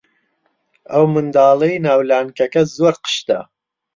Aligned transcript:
ئەو 0.91 1.05
منداڵەی 1.13 1.75
ناو 1.85 1.99
لانکەکە 2.09 2.61
زۆر 2.75 2.93
قشتە. 3.03 3.39